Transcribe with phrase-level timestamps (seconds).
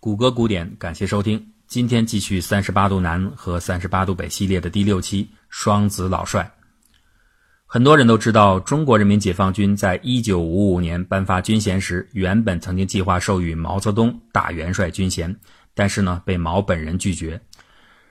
[0.00, 1.44] 谷歌古典，感谢收听。
[1.66, 6.44] 今天继续三十八度南和三十八度北系列的第六期《双子老帅》。
[7.66, 15.34] 很多人都知道，中国人民解放军在一九五五年颁发军衔时，原本曾经计划授予毛泽东大元帅军衔，
[15.74, 17.40] 但是呢，被毛本人拒绝。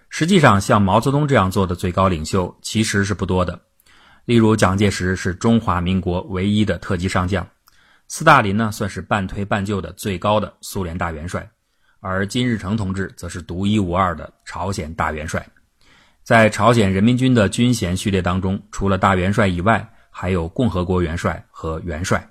[0.10, 3.58] 实际上，像毛泽东这样做的最高领袖其实是不多的。
[4.26, 7.48] 例如，蒋介石是中华民国唯一的特级上将，
[8.10, 11.50] 斯大林呢算是半推半就的最高的苏联大元帅，
[12.00, 15.46] 而金日成同志则是独一无二的朝鲜大元帅。
[16.24, 22.30] 在朝鲜人民军的军衔序列当中，除了大元帅以外，还有共和国元帅和元帅。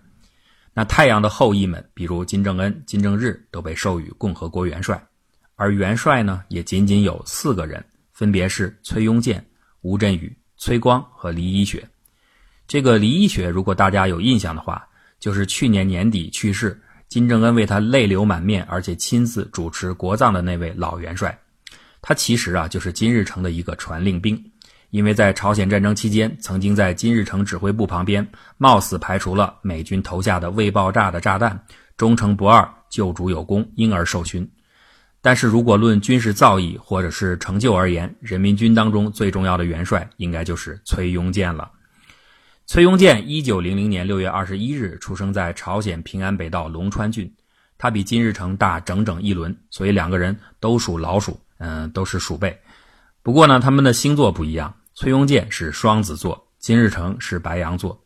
[0.75, 5.03] 那太阳的后裔们，比如金正恩、金正日，都被授予共和国元帅。
[5.55, 9.43] 而元帅呢，也仅仅有四个人，分别是崔庸健、
[9.81, 11.89] 吴镇宇、崔光和李一雪。
[12.69, 14.87] 这个李一雪，如果大家有印象的话，
[15.19, 16.79] 就是去年年底去世，
[17.09, 21.39] 金正恩为他泪流满面，而且亲自主持国葬的那位老元帅。
[22.03, 24.41] 他其实啊，就是金日成的一个传令兵，
[24.91, 28.27] 因为在朝鲜战争期间，曾经在金日成指挥部旁边，
[28.59, 31.61] 冒死排除了美军投下的未爆炸的炸弹，
[31.97, 34.49] 忠诚不二，救主有功，因而受勋。
[35.21, 41.69] 但是如果论军事造诣或者是成就而言，人民军当中最重要的元帅应该就是崔庸健了。
[42.67, 47.33] 崔庸健一九零零年六月二十一日出生在朝鲜平安北道龙川郡，
[47.79, 52.59] 他比金日成大整整一轮，所以两个人都属老鼠，嗯，都是鼠辈。
[53.23, 57.97] 不过呢，他们的星座不一样，崔庸健是双子座，金日成是白羊座，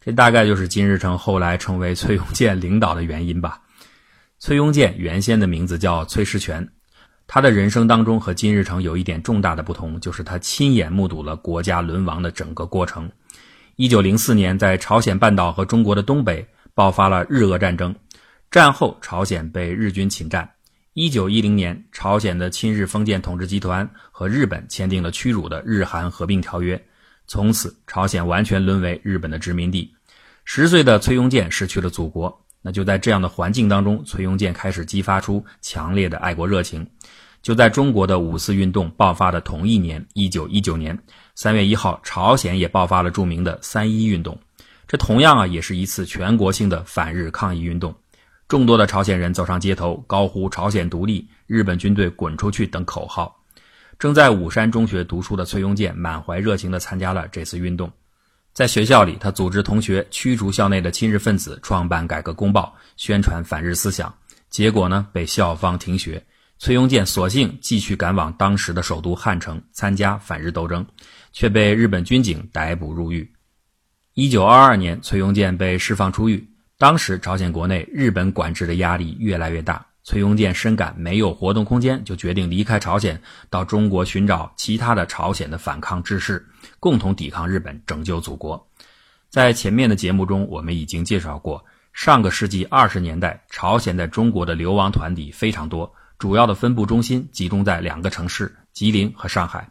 [0.00, 3.60] 这大概就是金日成后来成为崔庸健领导的原因吧。
[4.38, 6.64] 崔庸健原先的名字叫崔师全，
[7.26, 13.10] 他的人生当中和金日成有一点重大的不同，就是他亲眼目睹了国家沦亡的整个过程。
[13.76, 17.94] 一九零四年，在朝鲜半岛和中国的东北爆发了日俄战争，
[18.50, 20.50] 战后朝鲜被日军侵占。
[20.94, 26.82] 一九一零年，朝鲜的亲日封建统治集团和日本签订了屈辱的日韩合并条约，
[27.26, 29.94] 从此朝鲜完全沦为日本的殖民地。
[30.46, 32.46] 十岁的崔庸健失去了祖国。
[32.62, 36.84] 那就在这样的环境当中，崔庸健开始激发出强烈的爱国热情。
[37.46, 40.98] 就在中国的五四运动爆发的同一年，一九一九年
[41.36, 44.36] 三月一号，朝鲜也爆发了著名的三一运动。
[44.88, 47.94] 这同样啊，也是一次全国性的反日抗议运动。
[48.48, 53.32] 众多的朝鲜人走上街头，高呼“朝鲜独立”“日本军队滚出去”等口号。
[53.96, 57.88] 正在武山中学读书的崔庸健满怀热情地参加了这次运动。
[58.52, 64.12] 在学校里，他组织同学驱逐校内的亲日分子，创办《改革公报》，宣传反日思想。
[64.50, 66.20] 结果呢，被校方停学。
[66.58, 70.84] 崔庸健索性继续赶往当时的首都汉城参加反日斗争，
[71.30, 73.30] 却被日本军警逮捕入狱。
[74.14, 76.48] 一九二二年，崔庸健被释放出狱。
[76.78, 86.44] 当时朝鲜国内日本管制的压力越来越大，崔庸健深感没有活动空间，就决定离开朝鲜，到中国寻找其他的朝鲜的反抗志士。
[86.80, 88.66] 共同抵抗日本，拯救祖国。
[89.28, 91.62] 在前面的节目中，我们已经介绍过，
[91.92, 99.68] 上个世纪二十年代，朝鲜在中国的流亡团体非常多，主要的分布中心集中在两个城市：吉林和上海。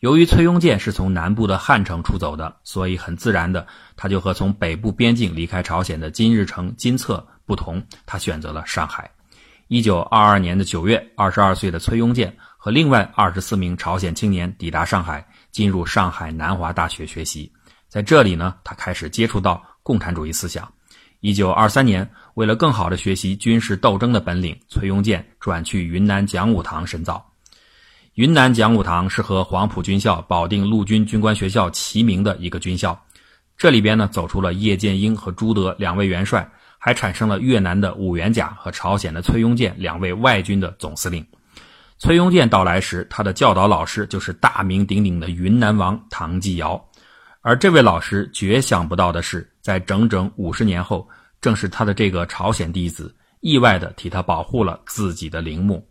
[0.00, 3.66] 由于崔庸健是从南部的汉城出走的，所以很自然的，
[3.96, 9.10] 他就和从北部边境离开朝鲜的金日成、金策不同，他选择了上海。
[9.66, 15.26] 一九二二年的九月，二十二岁的崔庸健和另外二十四名朝鲜青年抵达上海。
[15.50, 17.50] 进入上海南华大学学习，
[17.88, 20.70] 在这里呢，他开始接触到共产主义思想。
[21.20, 27.32] 一九二三年，为了更好的学习军事斗争的本领，崔庸健转去云南讲武堂深造。
[28.14, 32.96] 云南讲武堂是和黄埔军校、保定陆军军官学校齐名的一个军校，
[33.56, 36.48] 这里边呢，走出了叶剑英和朱德两位元帅，
[36.78, 41.26] 还产生了越南的武元甲和朝鲜的崔庸健两位外军的总司令。
[41.98, 46.80] 崔庸健到来时，他的教导老师就是大名鼎鼎的云南王唐继尧，
[47.40, 51.06] 而这位老师绝想不到的是，在整整五十年后，
[51.42, 55.86] 正是他的这个朝鲜弟子意外的替他保护了自己的陵墓。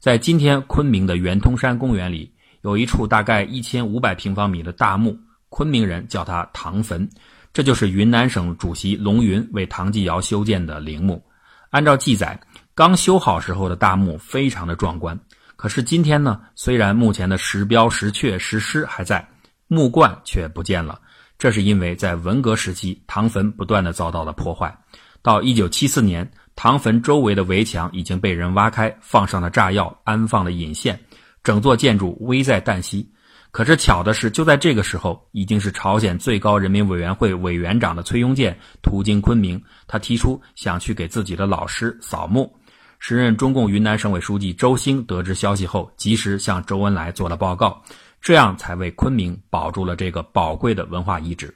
[0.00, 5.16] 在今天昆明的圆通山公园里，有一处大概一千五百平方米的大墓，
[5.48, 7.08] 昆明人叫它唐坟，
[7.52, 11.24] 这就是云南省主席龙云为唐继尧修建的陵墓。
[11.70, 12.36] 按照记载，
[12.74, 15.16] 刚修好时候的大墓非常的壮观。
[15.54, 19.24] 可是今天呢，虽然目前的石雕、石阙、石狮还在，
[19.68, 21.00] 墓冠却不见了。
[21.38, 24.76] 这是因为在文革时期，唐坟不断的遭到了破坏。
[25.22, 30.98] 到一九七四年，唐坟周围的围墙已经被人挖开，放上了炸药，安放了引线，
[31.42, 33.10] 整座建筑危在旦夕。
[33.50, 42.52] 可是巧的是，就在这个时候，已经是朝鲜最高人民委员会委员长的崔庸健途经昆明，他提出想去给自己的老师扫墓。
[42.98, 47.82] 时任中共云南省委书记周兴得知消息后，及时向周恩来做了报告，
[48.24, 51.54] 这样才为昆明保住了这个宝贵的文化遗址。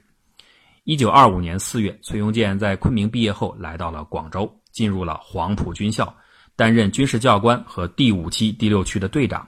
[0.83, 6.15] 一九二五年四月，崔庸健在昆明毕业后，来到了广州，进入了黄埔军校，
[6.55, 9.47] 担任军事教官和第五期第六区的队长。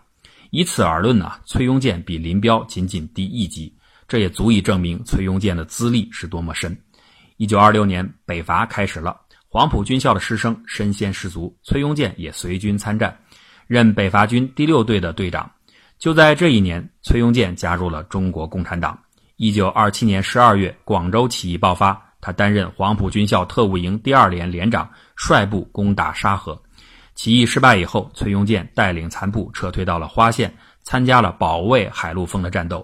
[0.49, 3.71] 以此而论呢，崔庸健比林彪仅仅低一级，
[4.07, 6.75] 这也足以证明崔庸健的资历是多么深。
[7.37, 9.15] 一九二六年，北伐开始了，
[9.47, 13.15] 黄埔军校的师生身先士卒，崔庸健也随军参战，
[13.67, 15.47] 任北伐军第六队的队长。
[16.01, 18.97] 就在这一年，崔庸健加入了中国共产党。
[19.35, 26.59] 一九二七年十二月，广州起义爆发，他担任黄埔军校特务营第二连连长，率部攻打沙河。
[27.13, 30.51] 起义失败以后，崔庸健带领残部撤退到了花县，
[30.81, 32.83] 参加了保卫海陆丰的战斗。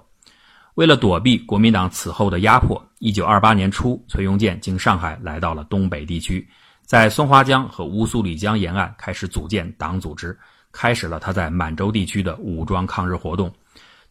[0.75, 6.48] 为了躲避国民党此后的压迫一九二八年初，崔庸健经上海来到了东北地区，
[6.86, 10.38] 在松花江和乌苏里江沿岸开始组建党组织，
[10.72, 13.52] 开始了他在满洲地区的武装抗日活动。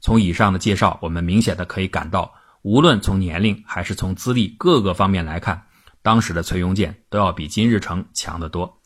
[0.00, 2.32] 从以上的介绍，我们明显的可以感到，
[2.62, 5.62] 无论从年龄还是从资历各个方面来看，
[6.02, 8.78] 当时的崔庸健都要比金日成强得多。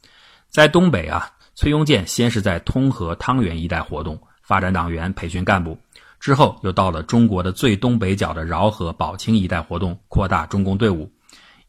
[0.48, 5.76] 在东北啊，崔庸健先是在通河、汤原一带活动，发展党员、培训干部；
[6.18, 11.10] 之后又到了中国的最东北角的饶河、宝清一带活动，扩大中共队伍。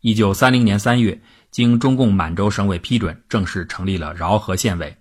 [0.01, 1.19] 一九三零年三月，
[1.51, 4.95] 经中共满洲省委批准，正式成立了饶河县委。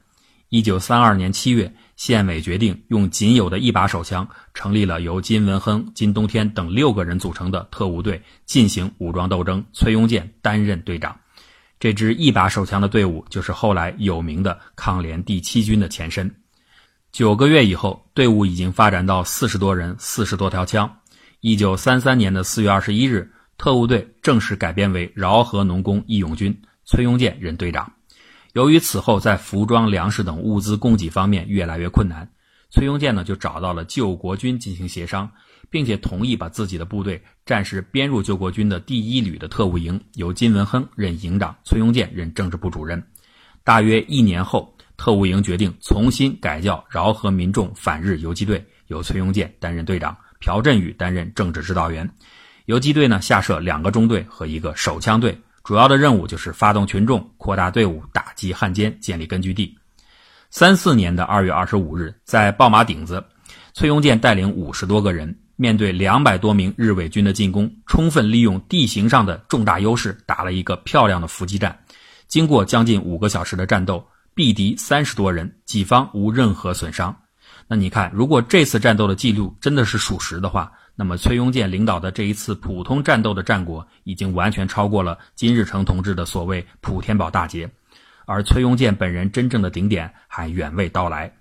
[0.51, 9.65] 一九三二年七月，县委决定用仅有的一把手枪，成立了由金文亨、金冬天等六个人组成的特务队，进行武装斗争。
[9.73, 11.17] 崔庸健担任队长。
[11.79, 16.35] 这支一把手枪的队伍，就是后来有名的抗联第七军的前身。
[17.13, 20.99] 九个月以后，队伍已经发展到四十多人、四十多条枪。
[21.39, 27.93] 一九三三年的四月二十一日，特务队正式改编为饶河农工义勇军，崔庸健任队长。
[28.53, 32.29] 由于此后在服装、粮食等物资供给方面越来越困难，
[32.71, 35.31] 崔庸健呢就找到了救国军进行协商。
[35.71, 43.01] 并且同意把自己的部队暂时编入救国军的第一旅的特务营，由金文亨任营长，崔庸健任政治部主任。
[43.63, 52.11] 大约一年后，特务营决定重新改叫饶河民众反日游击队，由崔庸健担任队长，朴振宇担任政治指导员。
[52.67, 59.73] 游击队呢下设两个中队和一个手枪队，主要的任务就是发动群众、扩大队伍、打击汉奸、建立根据地。
[60.51, 63.25] 三四年的二月二十五日，在爆马顶子，
[63.73, 65.33] 崔庸健带领五十多个人。
[65.55, 71.79] 面对两百多名日伪军的进攻，充分利用地形上的重大优势，打了一个漂亮的伏击战。
[72.27, 77.17] 经过将近五个小时的战斗，毙敌三十多人，己方无任何损伤。
[77.69, 87.67] 那你看，如果这次战斗的记录真的是属实的话，那么崔庸健领导的这一次普通战斗的战果，已经完全超过了金日成同志的所谓普天宝大捷，
[88.27, 91.33] 而崔庸健本人真正的顶点还远未到来。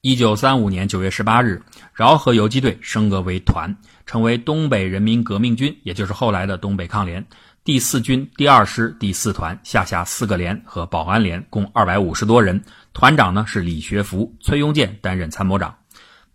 [0.00, 1.62] 一九三五年九月十八日，
[1.94, 3.72] 饶河游击队升格为团，
[4.06, 7.24] 成为东北人民革命军，也就是后来的东北抗联
[7.62, 12.60] 第四军第二师第四团，下辖四个连和保安连，共二百五十多人。
[12.92, 15.72] 团长呢是李学福，崔庸健担任参谋长。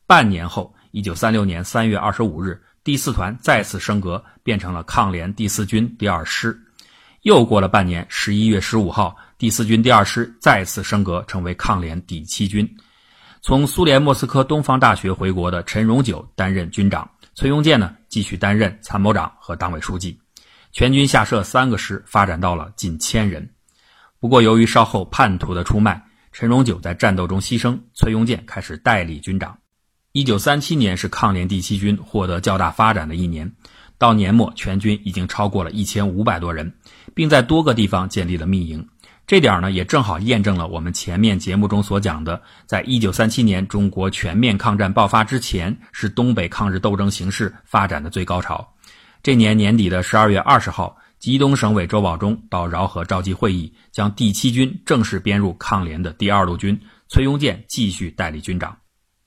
[0.08, 6.58] 半年后，一九三六年三月二十五日，第四团再次升格，变成了抗联第四军第二师。
[7.22, 12.68] 又过了半年，十一月十五号，第四军第二师再次升格，成为抗联第七军。
[13.42, 20.20] 从苏联莫斯科东方大学回国的陈荣久担任军长，崔庸健呢继续担任参谋长和党委书记。
[20.74, 23.50] 全军下设三个师，发展到了近千人。
[24.20, 29.58] 不过，由于稍后叛徒的出卖，陈荣久在战斗中牺牲，崔庸健开始代理军长。
[30.13, 33.50] 一九三七年是抗联第七军获得较大发展的一年，
[33.98, 36.70] 到年末，全军已经超过了一千五百多人，
[37.13, 38.86] 并在多个地方建立了密营。
[39.25, 48.74] 这点呢，也正好验证了我们前面节目中所讲的，在一九三七年中国全面抗战爆发之前，是东北抗日斗争形势发展的最高潮。
[49.24, 56.77] 这年年底的十二月二十号，吉东省委周保中到饶河召集会议，将第七军正式编入抗联的第二路军，
[57.08, 58.81] 崔庸健继续代理军长。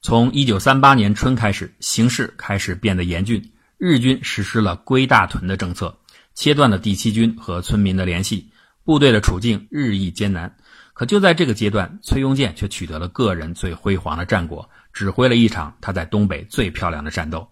[0.05, 3.43] 从一九三八年春开始，形势开始变得严峻，
[3.79, 5.97] 日军实施了归大屯的政策，
[6.35, 8.51] 切断了第七军和村民的联系。
[8.85, 10.55] 部队的处境日益艰难，
[10.93, 17.49] 可就在这个阶段，崔庸健却取得了个人最辉煌的战果，指挥了一场他在东北最漂亮的战斗。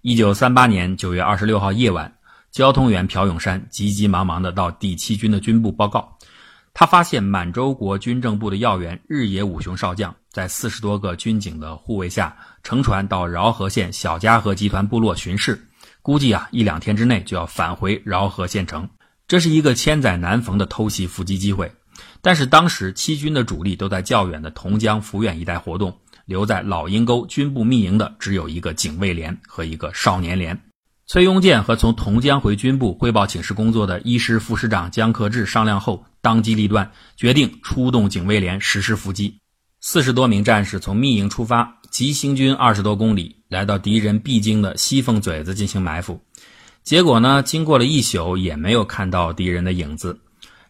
[0.00, 2.10] 一九三八年九月二十六号夜晚，
[2.50, 6.16] 交通员朴永山急急忙忙地到第七军的军部报告，
[6.74, 15.68] 他发现满洲国军政部的要员日野武雄少将在四十多个军警的护卫下，乘船到饶河县小家河集团部落巡视，
[16.02, 18.88] 估计啊一两天之内就要返回饶河县城。
[19.28, 21.72] 这是一个千载难逢的偷袭伏击机会，
[22.20, 30.60] 但是当时七军的主力都在较远的同江抚远一带活动，留在老阴沟军部密营的只有一个警卫连和一个少年连。
[31.06, 39.38] 崔庸健和从同江回军部汇报请示工作的一师副师长江克志商量后，当机立断，决定出动警卫连实施伏击。
[39.82, 46.18] 四十多名战士从密营出发，急行军二十多公里，来到敌人必经的西凤嘴子进行埋伏。
[46.82, 50.18] 结果呢，经过了一宿，也没有看到敌人的影子。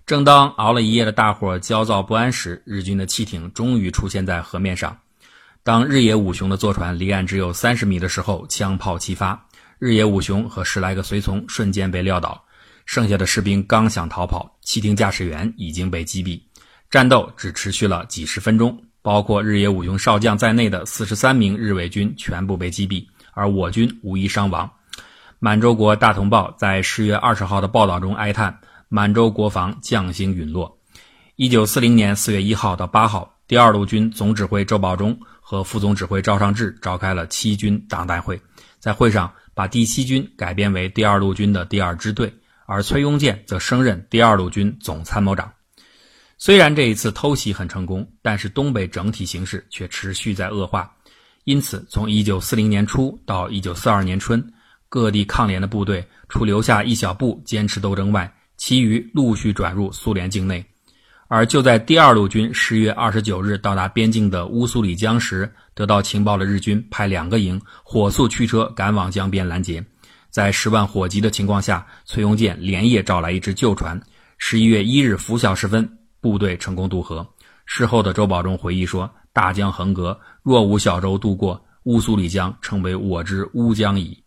[0.04, 4.98] 正当熬了一夜的大伙焦躁不安时，日军的汽艇终于出现在河面上。
[5.62, 9.46] 当日野武雄的坐船离岸只有三十米的时候，枪炮齐发，
[9.78, 12.44] 日野武雄和十来个随从瞬间被撂倒。
[12.84, 16.40] 剩下的士兵刚想逃跑，汽艇驾驶员已经被击毙。
[16.90, 18.78] 战斗只持续了几十分钟。
[19.02, 24.70] 包括日野武雄少将在内的四十三名日伪军全部被击毙，而我军无一伤亡。
[25.38, 30.74] 满洲国大同报在十月二十号的报道中哀叹：满洲国防将星陨落。
[31.36, 38.40] 一九四零年四月一号到八号，第二路军总指挥周保中和副总指挥赵尚志召开了七军党代会，
[38.78, 42.32] 在会上把第七军改编为第二路军的第二支队，
[42.66, 45.52] 而崔庸健则升任第二路军总参谋长。
[46.36, 50.92] 虽然这一次偷袭很成功，但是东北整体形势却持续在恶化。
[51.44, 54.52] 因此，从1940年初到1942年春，
[54.88, 60.64] 各地抗联的部队除留下一小部坚持斗争外，其余陆续转入苏联境内。
[61.28, 69.84] 而就在第二路军10月29日到达边境的乌苏里江时，得到情报的日军派两个营火速驱车赶往江边拦截。
[70.34, 74.02] 在十万火急的情况下，崔庸健连夜找来一只旧船。
[74.36, 75.88] 十一月一日拂晓时分。
[76.20, 77.24] 部队成功渡河。
[77.66, 84.20] 事后的周保中回忆说：“大江横隔，若无小舟渡过，乌苏里江成为我之乌江矣。”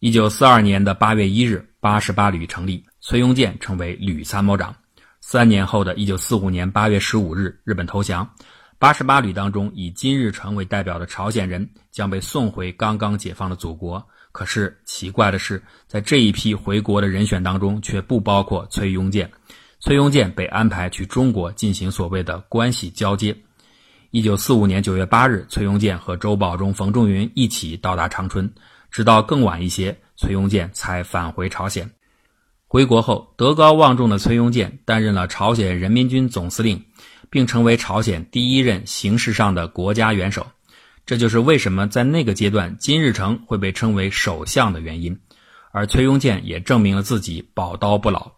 [0.00, 4.74] 一九四二年的八月一日，八十八旅成立，崔庸健成为旅参谋长。
[5.20, 8.26] 三年后的一九四五年八月十五日，日本投降，
[8.78, 14.02] 八十八旅当中以金日成为代表的朝鲜人将被送回刚刚解放的祖国。
[14.34, 19.30] 可是奇怪的是，在这一批回国的人选当中，却不包括崔庸健。
[19.78, 23.36] 崔庸健被安排去中国进行所谓的关系交接。
[24.10, 28.52] 一九四五年九月八日，崔庸健和周保中、冯仲云一起到达长春，
[28.90, 31.88] 直到更晚一些，崔庸健才返回朝鲜。
[32.66, 36.82] 回国后，德高望重的崔庸健担任了朝鲜人民军总司令，
[37.30, 40.44] 并成为朝鲜第一任形式上的国家元首。
[41.06, 45.18] 这就是为什么在那个阶段金日成会被称为首相的原因。
[45.70, 48.32] 而崔庸健也证明了自己宝刀不老。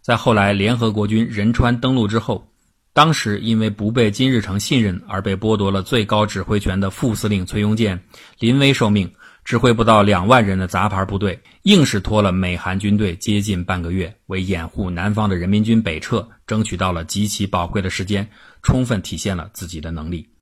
[0.00, 2.48] 在后来联合国军仁川登陆之后，
[2.92, 8.04] 当时因为不被金日成信任而被剥夺了最高指挥权的副司令崔庸健
[8.38, 9.12] 临危受命，
[9.44, 18.28] 指挥不到两万人的杂牌部队，硬是拖了美韩军队接近半个月，为掩护南方的人民军北撤，争取到了极其宝贵的时间，
[18.62, 20.33] 充分体现了自己的能力。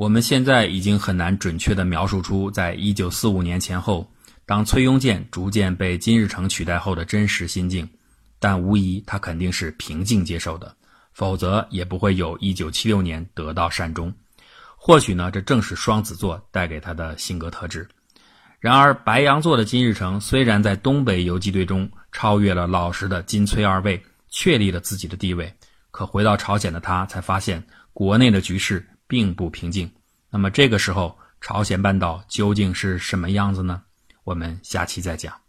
[0.00, 4.10] 我们现在已经很难准确地描述出，在一九四五年前后，
[4.46, 7.86] 当崔庸健逐渐被金日成取代后的真实心境。
[8.38, 10.74] 但无疑，他肯定是平静接受的，
[11.12, 14.10] 否则也不会有一九七六年得到善终。
[14.74, 17.86] 或许呢，这正是双子座带给他的性格特质。
[18.58, 25.52] 然而，白羊座的金日成虽然在东北游击队中超越了老实的金崔二位，确立了自己的地位，
[25.90, 29.90] 可回到朝鲜的他才发现国内的局势并不平静。
[30.30, 33.82] 那么，这个时候朝鲜半岛究竟是什么样子呢？
[34.22, 35.40] 我们下期再讲。